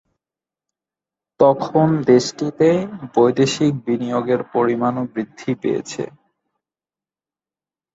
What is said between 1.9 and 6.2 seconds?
থেকে দেশটিতে বৈদেশিক বিনিয়োগের পরিমাণও বৃদ্ধি পেয়েছে।